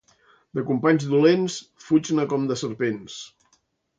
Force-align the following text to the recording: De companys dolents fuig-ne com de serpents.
De 0.59 0.63
companys 0.69 1.05
dolents 1.11 1.59
fuig-ne 1.89 2.27
com 2.33 2.49
de 2.53 2.59
serpents. 2.65 3.21